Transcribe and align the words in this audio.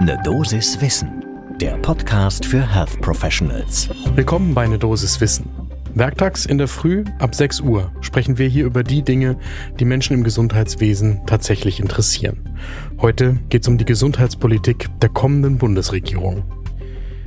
Ne 0.00 0.20
Dosis 0.22 0.78
Wissen, 0.82 1.24
der 1.58 1.78
Podcast 1.78 2.44
für 2.44 2.60
Health 2.60 3.00
Professionals. 3.00 3.88
Willkommen 4.14 4.52
bei 4.52 4.66
Ne 4.66 4.78
Dosis 4.78 5.20
Wissen. 5.22 5.48
Werktags 5.94 6.44
in 6.44 6.58
der 6.58 6.68
Früh 6.68 7.04
ab 7.18 7.34
6 7.34 7.60
Uhr 7.60 7.90
sprechen 8.02 8.36
wir 8.36 8.46
hier 8.46 8.66
über 8.66 8.84
die 8.84 9.02
Dinge, 9.02 9.38
die 9.80 9.86
Menschen 9.86 10.12
im 10.12 10.22
Gesundheitswesen 10.22 11.22
tatsächlich 11.26 11.80
interessieren. 11.80 12.54
Heute 13.00 13.38
geht 13.48 13.62
es 13.62 13.68
um 13.68 13.78
die 13.78 13.86
Gesundheitspolitik 13.86 14.90
der 15.00 15.08
kommenden 15.08 15.56
Bundesregierung. 15.56 16.44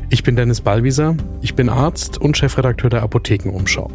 Ich 0.09 0.21
bin 0.23 0.36
Dennis 0.36 0.61
Ballwieser, 0.61 1.15
ich 1.41 1.55
bin 1.55 1.70
Arzt 1.70 2.20
und 2.20 2.38
Chefredakteur 2.38 2.91
der 2.91 3.01
Apothekenumschau. 3.01 3.89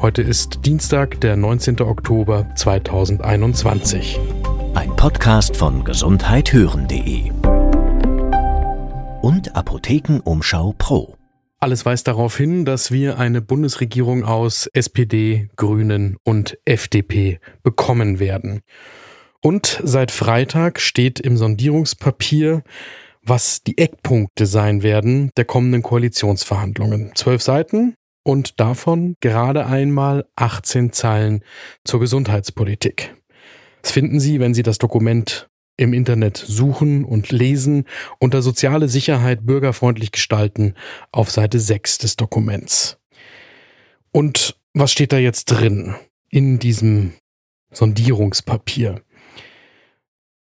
Heute 0.00 0.22
ist 0.22 0.64
Dienstag, 0.64 1.20
der 1.20 1.36
19. 1.36 1.80
Oktober 1.80 2.46
2021. 2.54 4.20
Ein 4.74 4.94
Podcast 4.94 5.56
von 5.56 5.84
gesundheithören.de 5.84 7.32
und 9.24 9.56
Apothekenumschau 9.56 10.74
Pro. 10.76 11.16
Alles 11.58 11.86
weist 11.86 12.08
darauf 12.08 12.36
hin, 12.36 12.66
dass 12.66 12.90
wir 12.90 13.18
eine 13.18 13.40
Bundesregierung 13.40 14.22
aus 14.22 14.66
SPD, 14.74 15.48
Grünen 15.56 16.18
und 16.24 16.58
FDP 16.66 17.40
bekommen 17.62 18.18
werden. 18.18 18.60
Und 19.40 19.80
seit 19.82 20.10
Freitag 20.10 20.78
steht 20.78 21.20
im 21.20 21.38
Sondierungspapier, 21.38 22.64
was 23.22 23.62
die 23.62 23.78
Eckpunkte 23.78 24.44
sein 24.44 24.82
werden 24.82 25.30
der 25.38 25.46
kommenden 25.46 25.82
Koalitionsverhandlungen. 25.82 27.12
Zwölf 27.14 27.40
Seiten 27.40 27.94
und 28.24 28.60
davon 28.60 29.14
gerade 29.20 29.64
einmal 29.64 30.26
18 30.36 30.92
Zeilen 30.92 31.42
zur 31.82 31.98
Gesundheitspolitik. 32.00 33.14
Das 33.80 33.90
finden 33.90 34.20
Sie, 34.20 34.38
wenn 34.38 34.52
Sie 34.52 34.62
das 34.62 34.76
Dokument 34.76 35.48
im 35.76 35.92
Internet 35.92 36.36
suchen 36.36 37.04
und 37.04 37.30
lesen 37.30 37.84
unter 38.18 38.42
soziale 38.42 38.88
Sicherheit 38.88 39.44
bürgerfreundlich 39.44 40.12
gestalten 40.12 40.74
auf 41.12 41.30
Seite 41.30 41.58
6 41.58 41.98
des 41.98 42.16
Dokuments. 42.16 42.98
Und 44.12 44.56
was 44.72 44.92
steht 44.92 45.12
da 45.12 45.18
jetzt 45.18 45.46
drin 45.46 45.94
in 46.30 46.58
diesem 46.58 47.14
Sondierungspapier? 47.72 49.02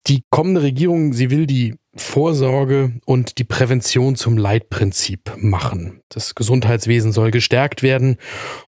Die 0.07 0.25
kommende 0.31 0.63
Regierung, 0.63 1.13
sie 1.13 1.31
will 1.31 1.47
die 1.47 1.77
Vorsorge 1.95 2.93
und 3.05 3.39
die 3.39 3.45
Prävention 3.45 4.15
zum 4.15 4.37
Leitprinzip 4.39 5.37
machen. 5.37 6.01
Das 6.09 6.35
Gesundheitswesen 6.35 7.13
soll 7.13 7.31
gestärkt 7.31 7.83
werden 7.83 8.17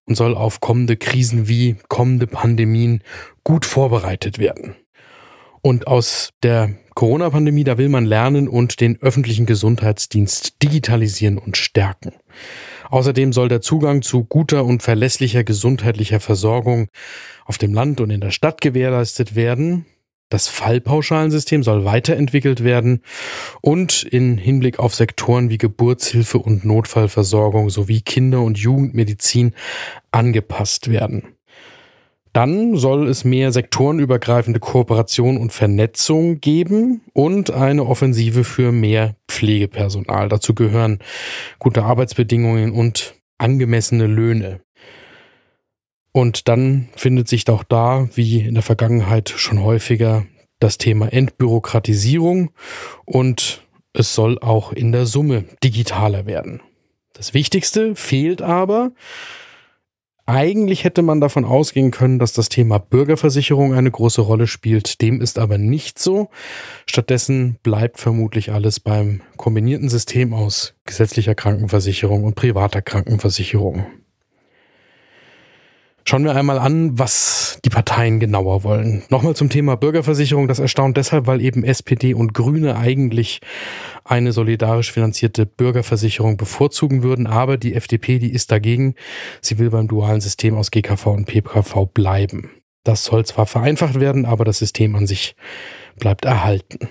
und 0.05 0.15
soll 0.15 0.35
auf 0.35 0.59
kommende 0.59 0.97
Krisen 0.97 1.47
wie 1.47 1.77
kommende 1.87 2.27
Pandemien 2.27 3.01
gut 3.43 3.65
vorbereitet 3.65 4.39
werden. 4.39 4.75
Und 5.65 5.87
aus 5.87 6.31
der 6.43 6.71
Corona-Pandemie, 6.93 7.63
da 7.63 7.77
will 7.77 7.87
man 7.87 8.03
lernen 8.05 8.49
und 8.49 8.81
den 8.81 9.01
öffentlichen 9.01 9.45
Gesundheitsdienst 9.45 10.61
digitalisieren 10.61 11.37
und 11.37 11.55
stärken. 11.55 12.11
Außerdem 12.89 13.31
soll 13.31 13.47
der 13.47 13.61
Zugang 13.61 14.01
zu 14.01 14.25
guter 14.25 14.65
und 14.65 14.83
verlässlicher 14.83 15.45
gesundheitlicher 15.45 16.19
Versorgung 16.19 16.89
auf 17.45 17.57
dem 17.57 17.73
Land 17.73 18.01
und 18.01 18.09
in 18.09 18.19
der 18.19 18.31
Stadt 18.31 18.59
gewährleistet 18.59 19.35
werden. 19.35 19.85
Das 20.27 20.49
Fallpauschalensystem 20.49 21.63
soll 21.63 21.85
weiterentwickelt 21.85 22.65
werden 22.65 23.01
und 23.61 24.03
in 24.03 24.37
Hinblick 24.37 24.79
auf 24.79 24.93
Sektoren 24.93 25.49
wie 25.49 25.57
Geburtshilfe 25.57 26.39
und 26.39 26.65
Notfallversorgung 26.65 27.69
sowie 27.69 28.01
Kinder- 28.01 28.41
und 28.41 28.57
Jugendmedizin 28.57 29.53
angepasst 30.11 30.91
werden. 30.91 31.35
Dann 32.33 32.75
soll 32.75 33.07
es 33.07 33.23
mehr 33.23 33.51
sektorenübergreifende 33.51 34.59
Kooperation 34.59 35.37
und 35.37 35.53
Vernetzung 35.53 36.39
geben 36.39 37.01
und 37.13 37.51
eine 37.51 37.85
Offensive 37.85 38.43
für 38.43 38.71
mehr 38.71 39.15
Pflegepersonal. 39.27 40.29
Dazu 40.29 40.55
gehören 40.55 40.99
gute 41.59 41.83
Arbeitsbedingungen 41.83 42.71
und 42.71 43.13
angemessene 43.37 44.07
Löhne. 44.07 44.61
Und 46.11 46.47
dann 46.47 46.89
findet 46.95 47.27
sich 47.27 47.47
auch 47.49 47.63
da, 47.63 48.09
wie 48.15 48.41
in 48.41 48.55
der 48.55 48.63
Vergangenheit 48.63 49.29
schon 49.29 49.63
häufiger, 49.63 50.25
das 50.59 50.77
Thema 50.77 51.11
Entbürokratisierung 51.11 52.51
und 53.05 53.63
es 53.93 54.15
soll 54.15 54.39
auch 54.39 54.71
in 54.71 54.91
der 54.91 55.05
Summe 55.05 55.43
digitaler 55.63 56.25
werden. 56.25 56.61
Das 57.13 57.33
Wichtigste 57.33 57.95
fehlt 57.95 58.41
aber, 58.41 58.91
eigentlich 60.25 60.83
hätte 60.83 61.01
man 61.01 61.19
davon 61.19 61.43
ausgehen 61.43 61.91
können, 61.91 62.17
dass 62.17 62.33
das 62.33 62.49
Thema 62.49 62.77
Bürgerversicherung 62.77 63.73
eine 63.73 63.91
große 63.91 64.21
Rolle 64.21 64.47
spielt. 64.47 65.01
Dem 65.01 65.19
ist 65.19 65.37
aber 65.37 65.57
nicht 65.57 65.99
so. 65.99 66.29
Stattdessen 66.85 67.57
bleibt 67.61 67.99
vermutlich 67.99 68.51
alles 68.51 68.79
beim 68.79 69.21
kombinierten 69.35 69.89
System 69.89 70.33
aus 70.33 70.75
gesetzlicher 70.85 71.35
Krankenversicherung 71.35 72.23
und 72.23 72.35
privater 72.35 72.81
Krankenversicherung. 72.81 73.85
Schauen 76.05 76.25
wir 76.25 76.35
einmal 76.35 76.59
an, 76.59 76.99
was 76.99 77.59
die 77.63 77.69
Parteien 77.69 78.19
genauer 78.19 78.63
wollen. 78.63 79.03
Nochmal 79.09 79.35
zum 79.35 79.49
Thema 79.49 79.77
Bürgerversicherung. 79.77 80.49
Das 80.49 80.59
erstaunt 80.59 80.97
deshalb, 80.97 81.27
weil 81.27 81.41
eben 81.41 81.63
SPD 81.63 82.13
und 82.13 82.33
Grüne 82.33 82.75
eigentlich 82.75 83.39
eine 84.03 84.33
solidarisch 84.33 84.91
finanzierte 84.91 85.45
Bürgerversicherung 85.45 86.35
bevorzugen 86.35 87.03
würden. 87.03 87.25
Aber 87.25 87.57
die 87.57 87.73
FDP, 87.73 88.19
die 88.19 88.33
ist 88.33 88.51
dagegen. 88.51 88.95
Sie 89.39 89.59
will 89.59 89.69
beim 89.69 89.87
dualen 89.87 90.19
System 90.19 90.57
aus 90.57 90.71
GKV 90.71 91.07
und 91.07 91.25
PKV 91.25 91.85
bleiben. 91.93 92.49
Das 92.83 93.05
soll 93.05 93.25
zwar 93.25 93.45
vereinfacht 93.45 93.99
werden, 93.99 94.25
aber 94.25 94.43
das 94.43 94.59
System 94.59 94.95
an 94.95 95.07
sich 95.07 95.35
bleibt 95.97 96.25
erhalten. 96.25 96.89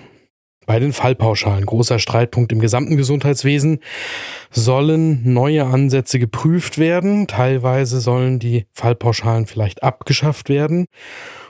Bei 0.65 0.79
den 0.79 0.93
Fallpauschalen, 0.93 1.65
großer 1.65 1.99
Streitpunkt 1.99 2.51
im 2.51 2.59
gesamten 2.59 2.97
Gesundheitswesen, 2.97 3.79
sollen 4.51 5.33
neue 5.33 5.65
Ansätze 5.65 6.19
geprüft 6.19 6.77
werden. 6.77 7.27
Teilweise 7.27 7.99
sollen 7.99 8.39
die 8.39 8.65
Fallpauschalen 8.73 9.45
vielleicht 9.45 9.83
abgeschafft 9.83 10.49
werden. 10.49 10.85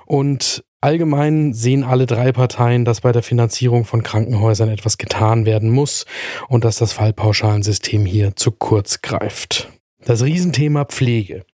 Und 0.05 0.63
allgemein 0.81 1.53
sehen 1.53 1.83
alle 1.83 2.05
drei 2.05 2.31
Parteien, 2.31 2.85
dass 2.85 3.01
bei 3.01 3.11
der 3.11 3.23
Finanzierung 3.23 3.85
von 3.85 4.03
Krankenhäusern 4.03 4.69
etwas 4.69 4.97
getan 4.97 5.45
werden 5.45 5.69
muss 5.69 6.05
und 6.49 6.63
dass 6.65 6.77
das 6.77 6.93
Fallpauschalensystem 6.93 8.05
hier 8.05 8.35
zu 8.35 8.51
kurz 8.51 9.01
greift. 9.01 9.69
Das 10.05 10.23
Riesenthema 10.23 10.85
Pflege. 10.85 11.45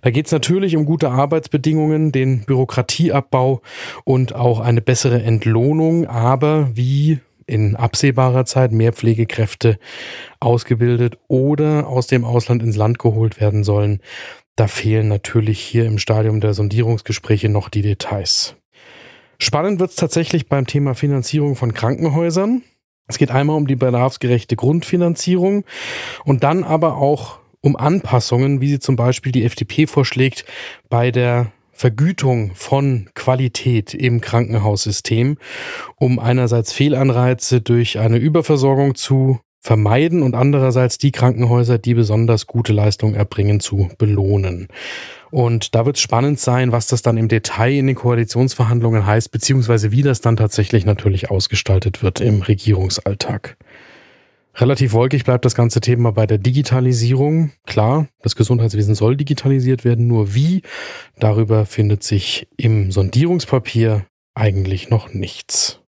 Da 0.00 0.10
geht 0.10 0.26
es 0.26 0.32
natürlich 0.32 0.76
um 0.76 0.84
gute 0.84 1.10
Arbeitsbedingungen, 1.10 2.10
den 2.10 2.44
Bürokratieabbau 2.44 3.62
und 4.04 4.34
auch 4.34 4.60
eine 4.60 4.80
bessere 4.80 5.22
Entlohnung, 5.22 6.06
aber 6.06 6.70
wie 6.74 7.20
in 7.46 7.76
absehbarer 7.76 8.44
Zeit 8.44 8.72
mehr 8.72 8.92
Pflegekräfte 8.92 9.78
ausgebildet 10.40 11.18
oder 11.28 11.86
aus 11.86 12.06
dem 12.06 12.24
Ausland 12.24 12.62
ins 12.62 12.76
Land 12.76 12.98
geholt 12.98 13.40
werden 13.40 13.62
sollen, 13.64 14.00
da 14.56 14.66
fehlen 14.66 15.08
natürlich 15.08 15.60
hier 15.60 15.86
im 15.86 15.98
Stadium 15.98 16.40
der 16.40 16.54
Sondierungsgespräche 16.54 17.48
noch 17.48 17.68
die 17.68 17.82
Details. 17.82 18.56
Spannend 19.38 19.80
wird 19.80 19.90
es 19.90 19.96
tatsächlich 19.96 20.48
beim 20.48 20.66
Thema 20.66 20.94
Finanzierung 20.94 21.56
von 21.56 21.74
Krankenhäusern. 21.74 22.62
Es 23.08 23.18
geht 23.18 23.30
einmal 23.30 23.56
um 23.56 23.66
die 23.66 23.76
bedarfsgerechte 23.76 24.56
Grundfinanzierung 24.56 25.64
und 26.24 26.44
dann 26.44 26.64
aber 26.64 26.96
auch 26.96 27.41
um 27.62 27.76
Anpassungen, 27.76 28.60
wie 28.60 28.68
sie 28.68 28.80
zum 28.80 28.96
Beispiel 28.96 29.32
die 29.32 29.44
FDP 29.44 29.86
vorschlägt, 29.86 30.44
bei 30.90 31.10
der 31.10 31.52
Vergütung 31.72 32.52
von 32.54 33.08
Qualität 33.14 33.94
im 33.94 34.20
Krankenhaussystem, 34.20 35.38
um 35.96 36.18
einerseits 36.18 36.72
Fehlanreize 36.72 37.60
durch 37.60 37.98
eine 37.98 38.18
Überversorgung 38.18 38.94
zu 38.94 39.40
vermeiden 39.58 40.22
und 40.22 40.34
andererseits 40.34 40.98
die 40.98 41.12
Krankenhäuser, 41.12 41.78
die 41.78 41.94
besonders 41.94 42.48
gute 42.48 42.72
Leistungen 42.72 43.14
erbringen, 43.14 43.60
zu 43.60 43.88
belohnen. 43.96 44.66
Und 45.30 45.74
da 45.74 45.86
wird 45.86 45.96
es 45.96 46.02
spannend 46.02 46.40
sein, 46.40 46.72
was 46.72 46.88
das 46.88 47.00
dann 47.00 47.16
im 47.16 47.28
Detail 47.28 47.72
in 47.72 47.86
den 47.86 47.96
Koalitionsverhandlungen 47.96 49.06
heißt, 49.06 49.30
beziehungsweise 49.30 49.92
wie 49.92 50.02
das 50.02 50.20
dann 50.20 50.36
tatsächlich 50.36 50.84
natürlich 50.84 51.30
ausgestaltet 51.30 52.02
wird 52.02 52.20
im 52.20 52.42
Regierungsalltag. 52.42 53.56
Relativ 54.54 54.92
wolkig 54.92 55.24
bleibt 55.24 55.44
das 55.44 55.54
ganze 55.54 55.80
Thema 55.80 56.12
bei 56.12 56.26
der 56.26 56.38
Digitalisierung. 56.38 57.52
Klar, 57.66 58.08
das 58.22 58.36
Gesundheitswesen 58.36 58.94
soll 58.94 59.16
digitalisiert 59.16 59.84
werden, 59.84 60.06
nur 60.06 60.34
wie? 60.34 60.62
Darüber 61.18 61.64
findet 61.64 62.02
sich 62.02 62.48
im 62.56 62.92
Sondierungspapier 62.92 64.06
eigentlich 64.34 64.90
noch 64.90 65.14
nichts. 65.14 65.80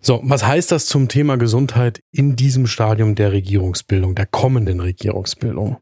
So, 0.00 0.20
was 0.24 0.44
heißt 0.44 0.72
das 0.72 0.86
zum 0.86 1.08
Thema 1.08 1.36
Gesundheit 1.36 2.00
in 2.10 2.34
diesem 2.34 2.66
Stadium 2.66 3.14
der 3.14 3.32
Regierungsbildung, 3.32 4.14
der 4.14 4.26
kommenden 4.26 4.80
Regierungsbildung? 4.80 5.78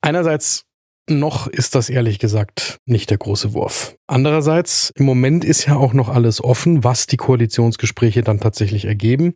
Einerseits 0.00 0.64
noch 1.08 1.46
ist 1.46 1.74
das 1.74 1.88
ehrlich 1.88 2.18
gesagt 2.18 2.78
nicht 2.84 3.10
der 3.10 3.18
große 3.18 3.54
Wurf. 3.54 3.96
Andererseits, 4.06 4.92
im 4.94 5.06
Moment 5.06 5.44
ist 5.44 5.66
ja 5.66 5.76
auch 5.76 5.94
noch 5.94 6.10
alles 6.10 6.44
offen, 6.44 6.84
was 6.84 7.06
die 7.06 7.16
Koalitionsgespräche 7.16 8.22
dann 8.22 8.40
tatsächlich 8.40 8.84
ergeben. 8.84 9.34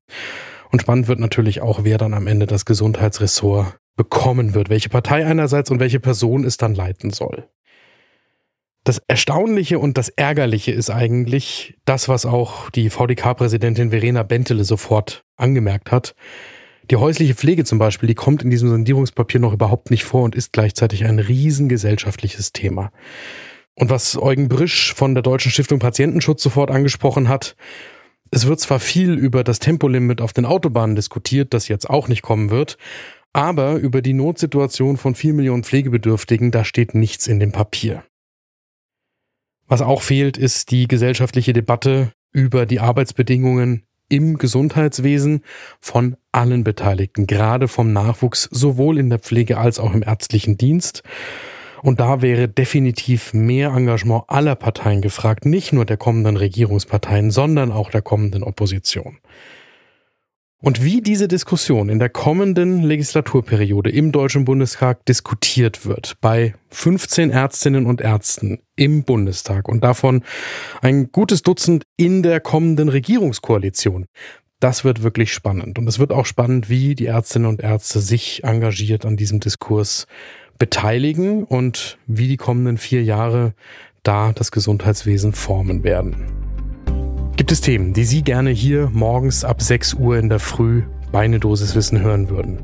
Und 0.72 0.80
spannend 0.80 1.06
wird 1.06 1.20
natürlich 1.20 1.60
auch, 1.60 1.84
wer 1.84 1.98
dann 1.98 2.14
am 2.14 2.26
Ende 2.26 2.46
das 2.46 2.64
Gesundheitsressort 2.64 3.76
bekommen 3.94 4.54
wird, 4.54 4.70
welche 4.70 4.88
Partei 4.88 5.26
einerseits 5.26 5.70
und 5.70 5.80
welche 5.80 6.00
Person 6.00 6.44
es 6.44 6.56
dann 6.56 6.74
leiten 6.74 7.10
soll. 7.10 7.46
Das 8.82 9.00
Erstaunliche 9.06 9.78
und 9.78 9.96
das 9.98 10.08
Ärgerliche 10.08 10.72
ist 10.72 10.90
eigentlich 10.90 11.78
das, 11.84 12.08
was 12.08 12.24
auch 12.26 12.70
die 12.70 12.88
VDK-Präsidentin 12.88 13.90
Verena 13.90 14.22
Bentele 14.22 14.64
sofort 14.64 15.24
angemerkt 15.36 15.92
hat. 15.92 16.14
Die 16.90 16.96
häusliche 16.96 17.34
Pflege 17.34 17.64
zum 17.64 17.78
Beispiel, 17.78 18.08
die 18.08 18.14
kommt 18.14 18.42
in 18.42 18.50
diesem 18.50 18.70
Sondierungspapier 18.70 19.40
noch 19.40 19.52
überhaupt 19.52 19.90
nicht 19.90 20.04
vor 20.04 20.22
und 20.22 20.34
ist 20.34 20.52
gleichzeitig 20.52 21.04
ein 21.04 21.18
riesengesellschaftliches 21.20 22.52
Thema. 22.52 22.90
Und 23.74 23.90
was 23.90 24.16
Eugen 24.16 24.48
Brisch 24.48 24.94
von 24.94 25.14
der 25.14 25.22
Deutschen 25.22 25.52
Stiftung 25.52 25.78
Patientenschutz 25.78 26.42
sofort 26.42 26.70
angesprochen 26.70 27.28
hat, 27.28 27.56
es 28.32 28.46
wird 28.46 28.60
zwar 28.60 28.80
viel 28.80 29.12
über 29.12 29.44
das 29.44 29.58
Tempolimit 29.58 30.20
auf 30.20 30.32
den 30.32 30.46
Autobahnen 30.46 30.96
diskutiert, 30.96 31.52
das 31.54 31.68
jetzt 31.68 31.88
auch 31.88 32.08
nicht 32.08 32.22
kommen 32.22 32.50
wird, 32.50 32.78
aber 33.34 33.76
über 33.76 34.02
die 34.02 34.14
Notsituation 34.14 34.96
von 34.96 35.14
vier 35.14 35.34
Millionen 35.34 35.64
Pflegebedürftigen, 35.64 36.50
da 36.50 36.64
steht 36.64 36.94
nichts 36.94 37.26
in 37.26 37.38
dem 37.38 37.52
Papier. 37.52 38.04
Was 39.68 39.82
auch 39.82 40.02
fehlt, 40.02 40.38
ist 40.38 40.70
die 40.70 40.88
gesellschaftliche 40.88 41.52
Debatte 41.52 42.12
über 42.32 42.64
die 42.64 42.80
Arbeitsbedingungen 42.80 43.84
im 44.08 44.38
Gesundheitswesen 44.38 45.42
von 45.80 46.16
allen 46.32 46.64
Beteiligten, 46.64 47.26
gerade 47.26 47.68
vom 47.68 47.92
Nachwuchs, 47.92 48.48
sowohl 48.50 48.98
in 48.98 49.10
der 49.10 49.18
Pflege 49.18 49.58
als 49.58 49.78
auch 49.78 49.94
im 49.94 50.02
ärztlichen 50.02 50.56
Dienst. 50.56 51.02
Und 51.82 51.98
da 51.98 52.22
wäre 52.22 52.48
definitiv 52.48 53.34
mehr 53.34 53.70
Engagement 53.70 54.24
aller 54.28 54.54
Parteien 54.54 55.02
gefragt, 55.02 55.44
nicht 55.44 55.72
nur 55.72 55.84
der 55.84 55.96
kommenden 55.96 56.36
Regierungsparteien, 56.36 57.30
sondern 57.32 57.72
auch 57.72 57.90
der 57.90 58.02
kommenden 58.02 58.44
Opposition. 58.44 59.18
Und 60.64 60.84
wie 60.84 61.00
diese 61.00 61.26
Diskussion 61.26 61.88
in 61.88 61.98
der 61.98 62.08
kommenden 62.08 62.84
Legislaturperiode 62.84 63.90
im 63.90 64.12
Deutschen 64.12 64.44
Bundestag 64.44 65.04
diskutiert 65.06 65.84
wird, 65.84 66.14
bei 66.20 66.54
15 66.68 67.30
Ärztinnen 67.30 67.84
und 67.84 68.00
Ärzten 68.00 68.60
im 68.76 69.02
Bundestag 69.02 69.68
und 69.68 69.82
davon 69.82 70.22
ein 70.80 71.10
gutes 71.10 71.42
Dutzend 71.42 71.82
in 71.96 72.22
der 72.22 72.38
kommenden 72.38 72.88
Regierungskoalition, 72.90 74.06
das 74.60 74.84
wird 74.84 75.02
wirklich 75.02 75.32
spannend. 75.32 75.80
Und 75.80 75.88
es 75.88 75.98
wird 75.98 76.12
auch 76.12 76.26
spannend, 76.26 76.68
wie 76.68 76.94
die 76.94 77.06
Ärztinnen 77.06 77.48
und 77.48 77.60
Ärzte 77.60 77.98
sich 77.98 78.44
engagiert 78.44 79.04
an 79.04 79.16
diesem 79.16 79.40
Diskurs 79.40 80.06
beteiligen 80.62 81.42
und 81.42 81.98
wie 82.06 82.28
die 82.28 82.36
kommenden 82.36 82.78
vier 82.78 83.02
Jahre 83.02 83.52
da 84.04 84.32
das 84.32 84.52
Gesundheitswesen 84.52 85.32
formen 85.32 85.82
werden. 85.82 86.14
Gibt 87.34 87.50
es 87.50 87.60
Themen, 87.60 87.94
die 87.94 88.04
Sie 88.04 88.22
gerne 88.22 88.50
hier 88.50 88.88
morgens 88.92 89.44
ab 89.44 89.60
6 89.60 89.94
Uhr 89.94 90.18
in 90.18 90.28
der 90.28 90.38
Früh 90.38 90.84
bei 91.10 91.24
eine 91.24 91.40
Dosis 91.40 91.74
Wissen 91.74 92.00
hören 92.00 92.30
würden? 92.30 92.62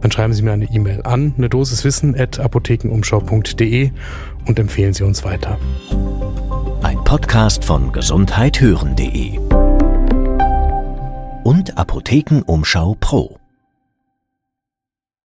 Dann 0.00 0.12
schreiben 0.12 0.32
Sie 0.32 0.42
mir 0.42 0.52
eine 0.52 0.72
E-Mail 0.72 1.02
an, 1.02 1.34
eine 1.36 1.48
apothekenumschau.de 2.38 3.90
und 4.46 4.58
empfehlen 4.60 4.94
Sie 4.94 5.02
uns 5.02 5.24
weiter. 5.24 5.58
Ein 6.84 7.02
Podcast 7.02 7.64
von 7.64 7.90
gesundheithören.de 7.90 9.38
und 11.42 11.76
Apothekenumschau 11.76 12.96
Pro. 13.00 13.40